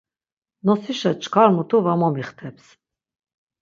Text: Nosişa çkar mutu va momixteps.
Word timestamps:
Nosişa 0.65 1.11
çkar 1.21 1.49
mutu 1.55 1.77
va 1.85 1.93
momixteps. 1.99 2.65